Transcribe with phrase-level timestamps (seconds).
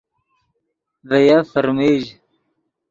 [1.09, 2.03] ڤے یف فرمژ